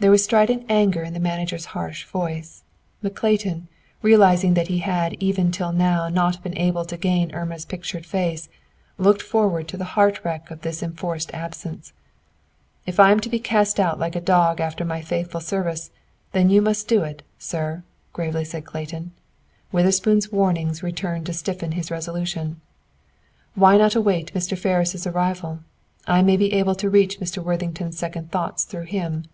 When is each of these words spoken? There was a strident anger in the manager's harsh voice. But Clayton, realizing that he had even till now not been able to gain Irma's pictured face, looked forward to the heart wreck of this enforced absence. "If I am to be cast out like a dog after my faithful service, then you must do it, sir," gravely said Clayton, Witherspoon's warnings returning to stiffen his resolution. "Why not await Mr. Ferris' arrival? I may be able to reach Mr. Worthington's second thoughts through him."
There 0.00 0.12
was 0.12 0.20
a 0.20 0.24
strident 0.26 0.64
anger 0.68 1.02
in 1.02 1.12
the 1.12 1.18
manager's 1.18 1.64
harsh 1.74 2.04
voice. 2.06 2.62
But 3.02 3.16
Clayton, 3.16 3.66
realizing 4.00 4.54
that 4.54 4.68
he 4.68 4.78
had 4.78 5.14
even 5.18 5.50
till 5.50 5.72
now 5.72 6.08
not 6.08 6.40
been 6.40 6.56
able 6.56 6.84
to 6.84 6.96
gain 6.96 7.34
Irma's 7.34 7.64
pictured 7.64 8.06
face, 8.06 8.48
looked 8.96 9.22
forward 9.22 9.66
to 9.66 9.76
the 9.76 9.84
heart 9.98 10.24
wreck 10.24 10.52
of 10.52 10.60
this 10.60 10.84
enforced 10.84 11.34
absence. 11.34 11.92
"If 12.86 13.00
I 13.00 13.10
am 13.10 13.18
to 13.18 13.28
be 13.28 13.40
cast 13.40 13.80
out 13.80 13.98
like 13.98 14.14
a 14.14 14.20
dog 14.20 14.60
after 14.60 14.84
my 14.84 15.00
faithful 15.02 15.40
service, 15.40 15.90
then 16.30 16.48
you 16.48 16.62
must 16.62 16.86
do 16.86 17.02
it, 17.02 17.22
sir," 17.36 17.82
gravely 18.12 18.44
said 18.44 18.64
Clayton, 18.64 19.10
Witherspoon's 19.72 20.30
warnings 20.30 20.80
returning 20.80 21.24
to 21.24 21.32
stiffen 21.32 21.72
his 21.72 21.90
resolution. 21.90 22.60
"Why 23.56 23.76
not 23.76 23.96
await 23.96 24.32
Mr. 24.32 24.56
Ferris' 24.56 25.08
arrival? 25.08 25.58
I 26.06 26.22
may 26.22 26.36
be 26.36 26.52
able 26.52 26.76
to 26.76 26.88
reach 26.88 27.18
Mr. 27.18 27.42
Worthington's 27.42 27.98
second 27.98 28.30
thoughts 28.30 28.62
through 28.62 28.84
him." 28.84 29.24